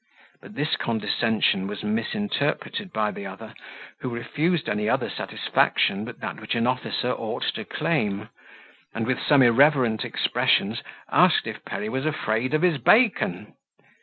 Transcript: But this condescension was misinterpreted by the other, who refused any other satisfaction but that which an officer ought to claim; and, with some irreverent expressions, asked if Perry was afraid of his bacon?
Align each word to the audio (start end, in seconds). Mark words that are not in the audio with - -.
But 0.41 0.55
this 0.55 0.77
condescension 0.77 1.67
was 1.67 1.83
misinterpreted 1.83 2.91
by 2.91 3.11
the 3.11 3.27
other, 3.27 3.53
who 3.99 4.09
refused 4.09 4.67
any 4.67 4.89
other 4.89 5.11
satisfaction 5.11 6.05
but 6.05 6.19
that 6.21 6.41
which 6.41 6.55
an 6.55 6.65
officer 6.65 7.11
ought 7.11 7.43
to 7.53 7.63
claim; 7.63 8.29
and, 8.95 9.05
with 9.05 9.21
some 9.21 9.43
irreverent 9.43 10.03
expressions, 10.03 10.81
asked 11.11 11.45
if 11.45 11.63
Perry 11.65 11.87
was 11.87 12.07
afraid 12.07 12.55
of 12.55 12.63
his 12.63 12.79
bacon? 12.79 13.53